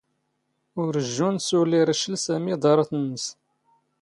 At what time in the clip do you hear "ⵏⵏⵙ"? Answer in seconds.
2.99-3.25